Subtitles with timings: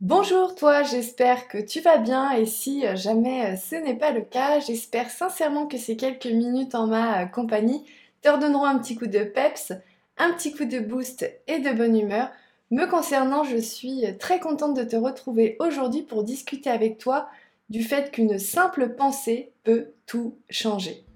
[0.00, 4.12] Bonjour toi, j'espère que tu vas bien et si euh, jamais euh, ce n'est pas
[4.12, 7.84] le cas, j'espère sincèrement que ces quelques minutes en ma euh, compagnie
[8.22, 9.72] te redonneront un petit coup de peps,
[10.16, 12.30] un petit coup de boost et de bonne humeur.
[12.70, 17.28] Me concernant, je suis très contente de te retrouver aujourd'hui pour discuter avec toi
[17.68, 21.07] du fait qu'une simple pensée peut tout changer.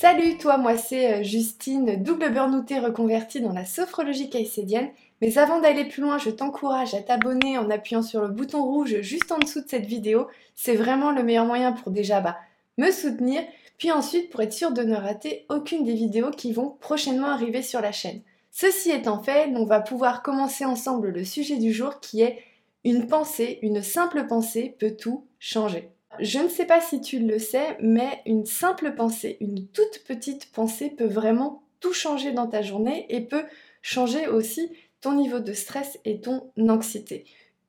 [0.00, 4.88] Salut toi, moi c'est euh, Justine, double burnoutée reconvertie dans la sophrologie caïcédienne.
[5.20, 9.02] Mais avant d'aller plus loin, je t'encourage à t'abonner en appuyant sur le bouton rouge
[9.02, 10.26] juste en dessous de cette vidéo.
[10.54, 12.38] C'est vraiment le meilleur moyen pour déjà bah,
[12.78, 13.42] me soutenir,
[13.76, 17.60] puis ensuite pour être sûr de ne rater aucune des vidéos qui vont prochainement arriver
[17.60, 18.22] sur la chaîne.
[18.52, 22.42] Ceci étant fait, on va pouvoir commencer ensemble le sujet du jour qui est
[22.84, 25.90] une pensée, une simple pensée peut tout changer.
[26.18, 30.50] Je ne sais pas si tu le sais, mais une simple pensée, une toute petite
[30.52, 33.44] pensée peut vraiment tout changer dans ta journée et peut
[33.80, 37.24] changer aussi ton niveau de stress et ton anxiété.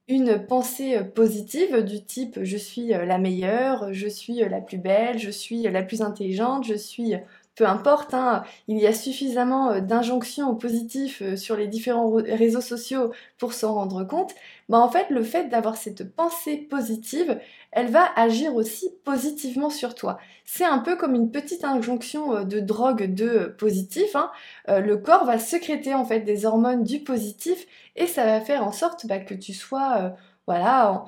[0.08, 5.30] Une pensée positive du type je suis la meilleure, je suis la plus belle, je
[5.30, 7.14] suis la plus intelligente, je suis
[7.56, 12.62] peu importe, hein, il y a suffisamment euh, d'injonctions positifs euh, sur les différents réseaux
[12.62, 14.34] sociaux pour s'en rendre compte,
[14.70, 17.40] bah en fait le fait d'avoir cette pensée positive,
[17.72, 20.18] elle va agir aussi positivement sur toi.
[20.46, 24.16] C'est un peu comme une petite injonction euh, de drogue de positif.
[24.16, 24.32] Hein.
[24.68, 28.72] le corps va sécréter en fait des hormones du positif et ça va faire en
[28.72, 30.14] sorte bah, que tu sois
[30.48, 31.06] voilà en,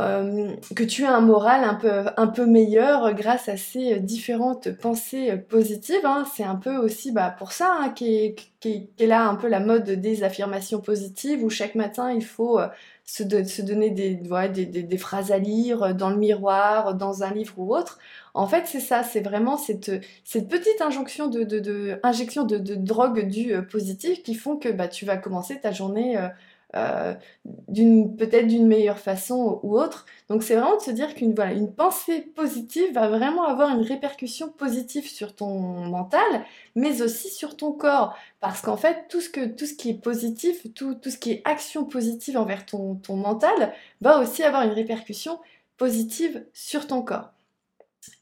[0.00, 4.70] euh, que tu as un moral un peu, un peu meilleur grâce à ces différentes
[4.72, 6.04] pensées positives.
[6.04, 6.24] Hein.
[6.34, 9.88] C'est un peu aussi bah, pour ça hein, qu'est qu là un peu la mode
[9.90, 12.68] des affirmations positives où chaque matin il faut euh,
[13.04, 17.98] se, donner des, phrases à lire dans le miroir, dans un livre ou autre.
[18.34, 19.90] En fait, c'est ça, c'est vraiment cette,
[20.32, 25.16] petite injonction de, injection de, drogue du euh, positif qui font que bah, tu vas
[25.16, 26.28] commencer ta journée euh,
[27.68, 30.06] d'une peut-être d'une meilleure façon ou autre.
[30.28, 33.82] Donc c'est vraiment de se dire qu'une voilà, une pensée positive va vraiment avoir une
[33.82, 36.44] répercussion positive sur ton mental,
[36.76, 38.16] mais aussi sur ton corps.
[38.40, 41.32] Parce qu'en fait, tout ce, que, tout ce qui est positif, tout, tout ce qui
[41.32, 45.40] est action positive envers ton, ton mental, va aussi avoir une répercussion
[45.76, 47.30] positive sur ton corps.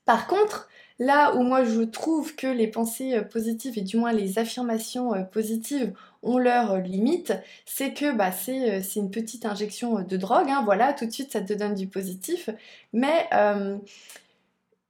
[0.06, 0.69] Par contre,
[1.01, 5.15] Là où moi je trouve que les pensées euh, positives et du moins les affirmations
[5.15, 5.93] euh, positives
[6.23, 7.33] ont leurs euh, limites,
[7.67, 11.41] c'est que bah, c'est une petite injection de drogue, hein, voilà, tout de suite ça
[11.41, 12.51] te donne du positif,
[12.93, 13.29] mais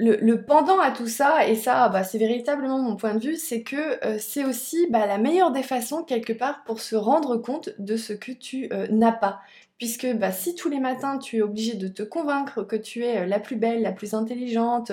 [0.00, 3.62] le, pendant à tout ça, et ça bah, c'est véritablement mon point de vue, c'est
[3.62, 7.96] que c'est aussi bah, la meilleure des façons quelque part pour se rendre compte de
[7.96, 9.40] ce que tu n'as pas
[9.78, 13.18] puisque bah, si tous les matins tu es obligé de te convaincre que tu es
[13.18, 14.90] euh, la plus belle, la plus intelligente,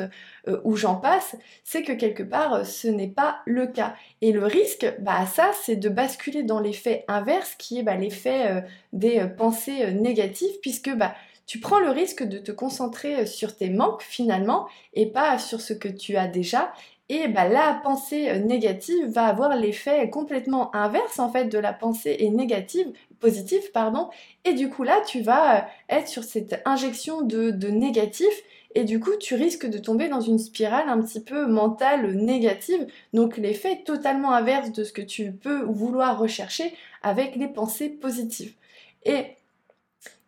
[0.47, 3.95] euh, ou j'en passe, c'est que quelque part euh, ce n'est pas le cas.
[4.21, 8.63] Et le risque, bah ça, c'est de basculer dans l'effet inverse, qui est bah, l'effet
[8.93, 14.01] des pensées négatives, puisque bah, tu prends le risque de te concentrer sur tes manques
[14.01, 16.73] finalement et pas sur ce que tu as déjà
[17.09, 21.71] et bah, la pensée euh, négative va avoir l'effet complètement inverse en fait de la
[21.71, 22.87] pensée négative,
[23.19, 24.09] positive pardon.
[24.43, 28.33] Et du coup là, tu vas euh, être sur cette injection de, de négatif
[28.73, 32.87] et du coup tu risques de tomber dans une spirale un petit peu mentale négative.
[33.13, 36.73] Donc l'effet totalement inverse de ce que tu peux vouloir rechercher
[37.03, 38.55] avec les pensées positives.
[39.03, 39.35] Et,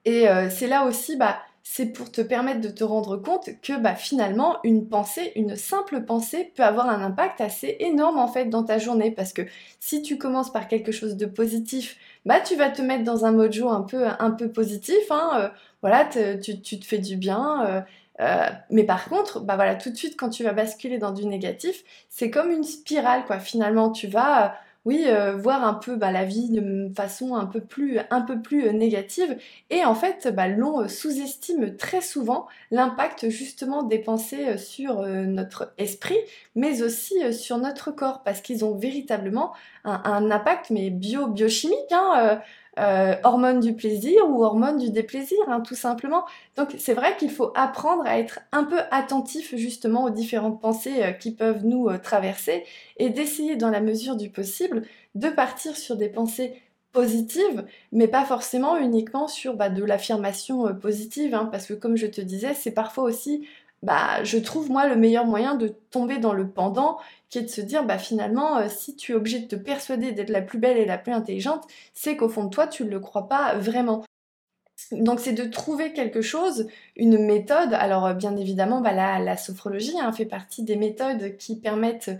[0.05, 1.39] et euh, c'est là aussi bah
[1.69, 6.01] c'est pour te permettre de te rendre compte que bah, finalement une pensée, une simple
[6.05, 9.41] pensée peut avoir un impact assez énorme en fait dans ta journée parce que
[9.81, 13.33] si tu commences par quelque chose de positif, bah tu vas te mettre dans un
[13.33, 15.49] mojo un peu un peu positif, hein, euh,
[15.81, 17.65] voilà, tu, te fais du bien.
[17.67, 17.81] Euh,
[18.21, 21.25] euh, mais par contre, bah voilà, tout de suite quand tu vas basculer dans du
[21.25, 23.39] négatif, c'est comme une spirale quoi.
[23.39, 24.55] Finalement, tu vas
[24.87, 29.37] oui, euh, voir un peu bah, la vie de façon un peu plus, euh, négative.
[29.69, 35.73] Et en fait, bah, l'on euh, sous-estime très souvent l'impact justement des pensées sur notre
[35.77, 36.17] esprit,
[36.55, 39.51] mais aussi sur notre corps, parce qu'ils ont véritablement
[39.83, 41.91] un, impact mais bio biochimique.
[41.91, 42.39] Hein,
[42.77, 46.25] euh, hormones du plaisir ou hormones du déplaisir, hein, tout simplement.
[46.55, 51.01] Donc c'est vrai qu'il faut apprendre à être un peu attentif justement aux différentes pensées
[51.01, 52.65] euh, qui peuvent nous euh, traverser
[52.97, 54.83] et d'essayer dans la mesure du possible
[55.15, 61.33] de partir sur des pensées positives, mais pas forcément uniquement sur bah, de l'affirmation positive,
[61.35, 63.47] hein, parce que comme je te disais, c'est parfois aussi
[63.83, 66.97] bah, je trouve moi le meilleur moyen de tomber dans le pendant,
[67.29, 70.11] qui est de se dire bah finalement euh, si tu es obligé de te persuader
[70.13, 72.89] d'être la plus belle et la plus intelligente, c'est qu'au fond de toi tu ne
[72.89, 74.03] le crois pas vraiment.
[74.91, 77.73] Donc c'est de trouver quelque chose, une méthode.
[77.73, 82.11] Alors euh, bien évidemment, bah, la, sophrologie hein, fait partie des méthodes qui permettent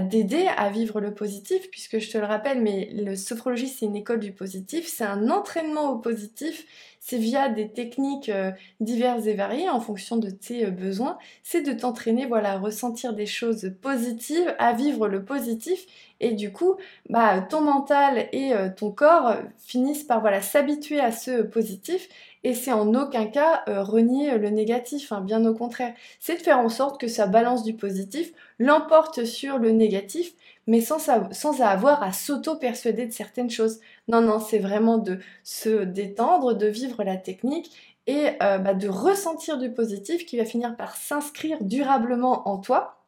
[0.00, 3.96] d'aider à vivre le positif, puisque je te le rappelle, mais le sophrologie c'est une
[3.96, 6.64] école du positif, c'est un entraînement au positif,
[6.98, 11.62] c'est via des techniques euh, diverses et variées en fonction de tes euh, besoins, c'est
[11.62, 15.86] de t'entraîner voilà, à ressentir des choses positives, à vivre le positif
[16.20, 16.76] et du coup,
[17.10, 22.08] bah, ton mental et euh, ton corps finissent par voilà, s'habituer à ce positif
[22.44, 25.94] et c'est en aucun cas renier le négatif, hein, bien au contraire.
[26.20, 30.34] C'est de faire en sorte que sa balance du positif l'emporte sur le négatif
[30.66, 33.80] mais sans, avoir à s'auto-persuader de certaines choses.
[34.08, 38.88] Non, non, c'est vraiment de se détendre, de vivre la technique et euh, bah, de
[38.88, 42.98] ressentir du positif qui va finir par s'inscrire durablement en toi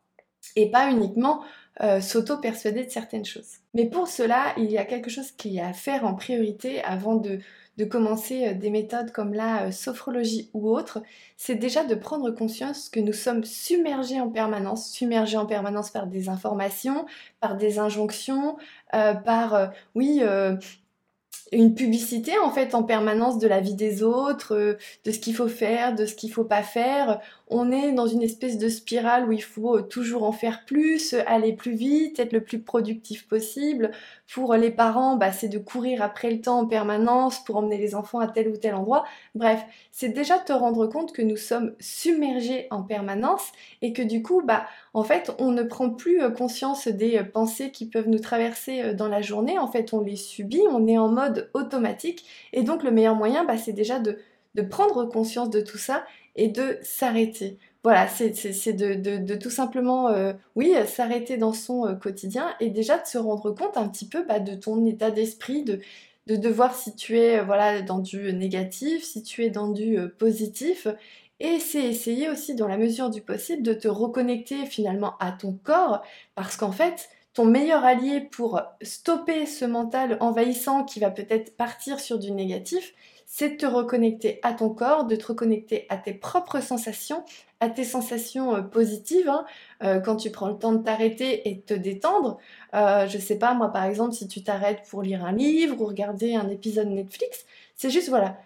[0.56, 1.42] et pas uniquement
[1.82, 3.58] euh, s'auto-persuader de certaines choses.
[3.72, 7.16] Mais pour cela, il y a quelque chose qui est à faire en priorité avant
[7.16, 7.40] de
[7.76, 11.03] de commencer euh, des méthodes comme la euh, sophrologie ou autre,
[11.37, 16.06] c'est déjà de prendre conscience que nous sommes submergés en permanence, submergés en permanence par
[16.06, 17.06] des informations,
[17.41, 18.56] par des injonctions,
[18.94, 20.23] euh, par, oui,
[21.53, 25.49] une publicité en fait en permanence de la vie des autres, de ce qu'il faut
[25.49, 27.20] faire, de ce qu'il faut pas faire.
[27.49, 31.52] On est dans une espèce de spirale où il faut toujours en faire plus, aller
[31.52, 33.91] plus vite, être le plus productif possible.
[34.32, 37.94] Pour les parents, bah, c'est de courir après le temps en permanence pour emmener les
[37.94, 39.05] enfants à tel ou tel endroit.
[39.35, 39.62] Bref,
[39.93, 43.52] c'est déjà te rendre compte que nous sommes submergés en permanence
[43.82, 47.25] et que du coup, bah, en fait, on ne prend plus euh, conscience des euh,
[47.25, 49.58] pensées qui peuvent nous traverser euh, dans la journée.
[49.58, 52.25] En fait, on les subit, on est en mode automatique.
[52.52, 54.19] Et donc, le meilleur moyen, bah, c'est déjà de,
[54.70, 56.05] prendre conscience de tout ça
[56.36, 57.58] et de s'arrêter.
[57.82, 60.08] Voilà, c'est de, tout simplement,
[60.56, 64.40] oui, s'arrêter dans son quotidien et déjà de se rendre compte un petit peu bah,
[64.40, 65.81] de ton état d'esprit, de,
[66.26, 70.86] de, voir si tu es voilà, dans du négatif, si tu es dans du positif.
[71.40, 75.52] Et c'est essayer aussi, dans la mesure du possible, de te reconnecter finalement à ton
[75.52, 76.02] corps,
[76.34, 81.98] parce qu'en fait, ton meilleur allié pour stopper ce mental envahissant qui va peut-être partir
[81.98, 82.94] sur du négatif,
[83.26, 87.25] c'est de te reconnecter à ton corps, de te reconnecter à tes propres sensations,
[87.61, 89.29] à tes sensations euh, positives.
[89.29, 89.44] Hein.
[89.82, 92.38] Euh, quand tu prends le temps de t'arrêter et de te détendre,
[92.75, 95.87] euh, je sais pas, moi par exemple, si tu t'arrêtes pour lire un livre ou
[95.87, 97.44] regarder un épisode Netflix,
[97.76, 98.37] c'est juste voilà,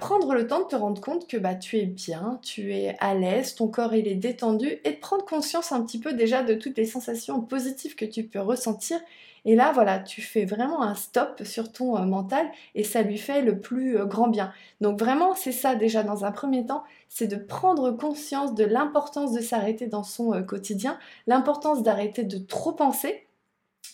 [0.00, 3.14] prendre le temps de te rendre compte que bah, tu es bien, tu es à
[3.14, 6.54] l'aise, ton corps il est détendu et de prendre conscience un petit peu déjà de
[6.54, 8.98] toutes les sensations positives que tu peux ressentir
[9.44, 13.18] et là, voilà, tu fais vraiment un stop sur ton euh, mental et ça lui
[13.18, 14.52] fait le plus euh, grand bien.
[14.80, 19.32] Donc vraiment, c'est ça déjà dans un premier temps, c'est de prendre conscience de l'importance
[19.32, 23.26] de s'arrêter dans son euh, quotidien, l'importance d'arrêter de trop penser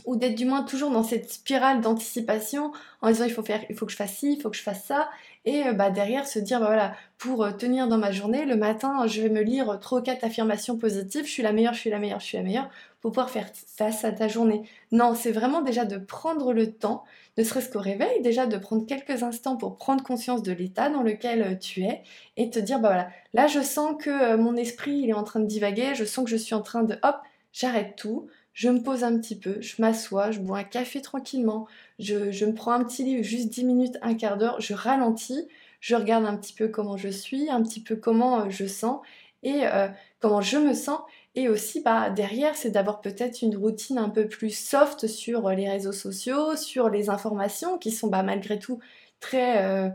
[0.05, 3.77] ou d'être du moins toujours dans cette spirale d'anticipation en disant il faut faire il
[3.77, 5.09] que je fasse ci, il faut que je fasse ça.
[5.45, 8.57] Et euh, bah, derrière se dire bah voilà pour euh, tenir dans ma journée le
[8.57, 11.91] matin je vais me lire trois quatre affirmations positives je suis la meilleure je suis
[11.91, 12.69] la meilleure je suis la meilleure
[13.01, 14.63] pour pouvoir faire face à ta journée.
[14.93, 17.05] Non c'est vraiment déjà de prendre le temps
[17.37, 21.03] ne serait-ce qu'au réveil déjà de prendre quelques instants pour prendre conscience de l'état dans
[21.03, 22.03] lequel euh, tu es
[22.37, 25.47] et te dire bah voilà là je sens que mon esprit est en train de
[25.47, 27.17] divaguer je sens que je suis en train de hop
[27.53, 28.29] j'arrête tout
[28.59, 31.69] je me pose un petit peu, je m'assois, je bois un café tranquillement,
[32.01, 35.47] je, me prends un petit livre, juste 10 minutes, un quart d'heure, je ralentis,
[35.79, 38.99] je regarde un petit peu comment je suis, un petit peu comment euh, je sens
[39.45, 39.87] et euh,
[40.19, 40.99] comment je me sens.
[41.37, 45.55] Et aussi, bah, derrière, c'est d'avoir peut-être une routine un peu plus soft sur euh,
[45.55, 48.81] les réseaux sociaux, sur les informations qui sont bah, malgré tout
[49.21, 49.95] très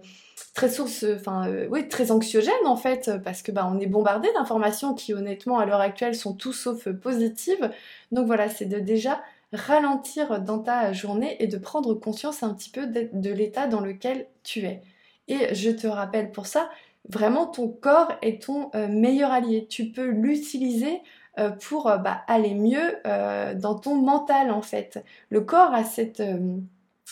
[0.54, 4.94] très source, enfin oui, très anxiogène en fait, parce que bah on est bombardé d'informations
[4.94, 7.72] qui honnêtement à l'heure actuelle sont tout sauf positives.
[8.12, 9.22] Donc voilà, c'est de déjà
[9.54, 14.28] ralentir dans ta journée et de prendre conscience un petit peu de, l'état dans lequel
[14.44, 14.82] tu es.
[15.28, 16.70] Et je te rappelle pour ça,
[17.08, 19.68] vraiment ton corps est ton euh, meilleur allié.
[19.68, 21.02] Tu peux l'utiliser
[21.40, 22.98] euh, pour euh, bah, aller mieux
[23.56, 25.04] dans ton mental en fait.
[25.30, 26.22] Le corps a cette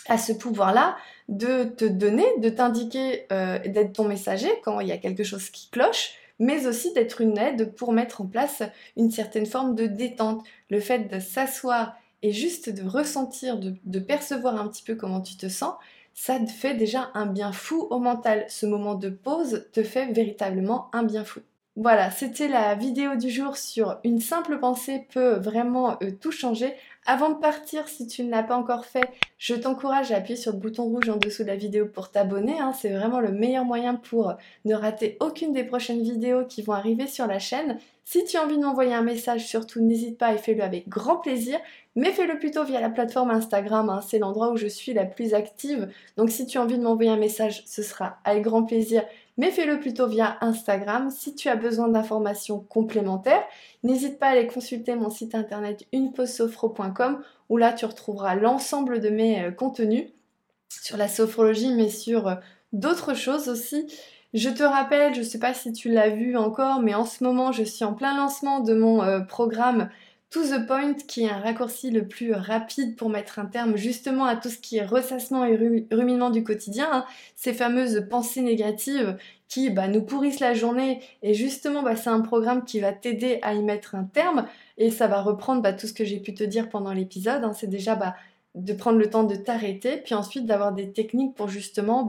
[0.08, 0.96] à ce pouvoir-là
[1.30, 5.50] de te donner, de t'indiquer, euh, d'être ton messager quand il y a quelque chose
[5.50, 8.64] qui cloche, mais aussi d'être une aide pour mettre en place
[8.98, 10.44] une certaine forme de détente.
[10.70, 15.22] Le fait de s'asseoir et juste de ressentir, de, de, percevoir un petit peu comment
[15.22, 15.76] tu te sens,
[16.14, 18.46] ça te fait déjà un bien fou au mental.
[18.50, 21.42] Ce moment de pause te fait véritablement un bien fou.
[21.78, 26.74] Voilà, c'était la vidéo du jour sur une simple pensée peut vraiment euh, tout changer.
[27.06, 30.52] Avant de partir, si tu ne l'as pas encore fait, je t'encourage à appuyer sur
[30.52, 32.60] le bouton rouge en dessous de la vidéo pour t'abonner.
[32.60, 32.74] Hein.
[32.74, 34.34] C'est vraiment le meilleur moyen pour
[34.66, 37.80] ne rater aucune des prochaines vidéos qui vont arriver sur la chaîne.
[38.04, 41.16] Si tu as envie de m'envoyer un message, surtout n'hésite pas et fais-le avec grand
[41.16, 41.58] plaisir.
[41.96, 44.02] Mais fais-le plutôt via la plateforme Instagram, hein.
[44.06, 45.90] c'est l'endroit où je suis la plus active.
[46.18, 49.04] Donc si tu as envie de m'envoyer un message, ce sera avec grand plaisir
[49.38, 51.10] mais fais-le plutôt via Instagram.
[51.10, 53.44] Si tu as besoin d'informations complémentaires,
[53.84, 59.10] n'hésite pas à aller consulter mon site internet uneposophro.com où là tu retrouveras l'ensemble de
[59.10, 60.08] mes euh, contenus
[60.70, 62.36] sur la sophrologie mais sur euh,
[62.74, 63.88] d'autres choses aussi.
[64.34, 67.24] Je te rappelle, je ne sais pas si tu l'as vu encore, mais en ce
[67.24, 69.90] moment je suis en plein lancement de mon euh, programme
[70.32, 74.24] To the Point, qui est un raccourci le plus rapide pour mettre un terme justement
[74.24, 75.58] à tout ce qui est ressassement et
[75.92, 77.06] ruminement du quotidien, hein.
[77.36, 79.18] ces fameuses pensées négatives
[79.50, 81.02] qui bah, nous pourrissent la journée.
[81.22, 84.48] Et justement, bah, c'est un programme qui va t'aider à y mettre un terme.
[84.78, 87.44] Et ça va reprendre bah, tout ce que j'ai pu te dire pendant l'épisode.
[87.44, 87.52] Hein.
[87.54, 88.00] C'est déjà
[88.56, 92.08] de prendre le temps de t'arrêter, puis ensuite d'avoir des techniques pour justement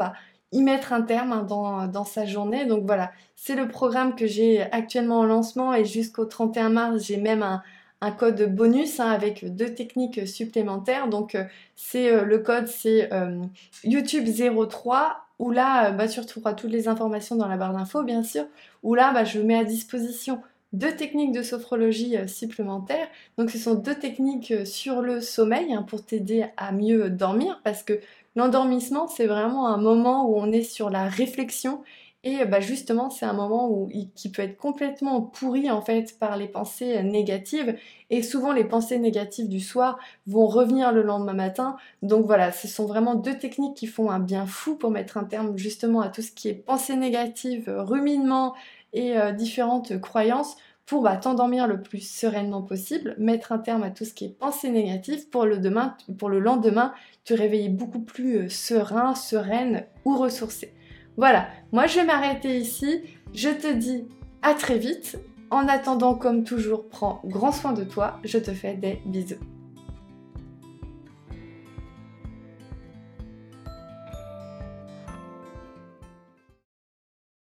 [0.53, 2.67] y mettre un terme hein, dans, dans, sa journée.
[2.67, 7.17] Donc voilà, c'est le programme que j'ai actuellement en lancement et jusqu'au 31 mars, j'ai
[7.17, 7.65] même un,
[8.03, 11.09] un code bonus hein, avec deux techniques supplémentaires.
[11.09, 11.45] Donc euh,
[11.77, 13.41] c'est euh, le code c'est euh,
[13.85, 14.29] YouTube
[14.69, 18.45] 03 où là bah, tu retrouveras toutes les informations dans la barre d'infos bien sûr.
[18.83, 20.43] Où là bah, je mets à disposition
[20.73, 23.07] deux techniques de sophrologie supplémentaires.
[23.39, 27.85] Donc ce sont deux techniques sur le sommeil hein, pour t'aider à mieux dormir parce
[27.85, 28.01] que
[28.35, 31.83] l'endormissement c'est vraiment un moment où on est sur la réflexion
[32.25, 36.37] et bah justement, c'est un moment où, qui peut être complètement pourri en fait par
[36.37, 37.77] les pensées négatives.
[38.11, 39.99] Et souvent, les pensées négatives du soir
[40.29, 41.77] vont revenir le lendemain matin.
[42.03, 45.25] Donc voilà, ce sont vraiment deux techniques qui font un bien fou pour mettre un
[45.25, 48.55] terme justement à tout ce qui est pensée négative, ruminement
[48.93, 53.91] et euh, différentes croyances pour bah, t'endormir le plus sereinement possible, mettre un terme à
[53.91, 56.93] tout ce qui est pensée négative pour le, demain, pour le lendemain
[57.25, 60.73] te réveiller beaucoup plus euh, serein, sereine ou ressourcée.
[61.17, 63.03] Voilà, moi je vais m'arrêter ici.
[63.35, 64.05] Je te dis
[64.43, 65.19] à très vite.
[65.51, 68.19] En attendant, comme toujours, prends grand soin de toi.
[68.25, 69.37] Je te fais des bisous.